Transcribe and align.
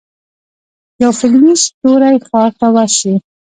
یو 1.01 1.11
فلمي 1.19 1.53
ستوری 1.65 2.15
ښار 2.27 2.51
ته 2.59 2.67
ورشي. 2.75 3.13